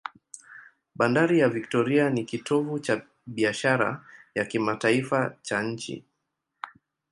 Bandari 0.95 1.39
ya 1.39 1.49
Victoria 1.49 2.09
ni 2.09 2.25
kitovu 2.25 2.79
cha 2.79 3.01
biashara 3.25 4.05
ya 4.35 4.45
kimataifa 4.45 5.35
cha 5.43 5.63
nchi. 5.63 6.03